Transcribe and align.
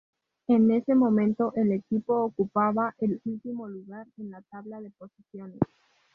En 0.47 0.71
ese 0.71 0.95
momento 0.95 1.53
el 1.55 1.73
equipo 1.73 2.23
ocupaba 2.23 2.95
el 2.97 3.21
último 3.23 3.67
lugar 3.69 4.07
en 4.17 4.31
la 4.31 4.41
tabla 4.41 4.81
de 4.81 4.89
posiciones. 4.89 5.59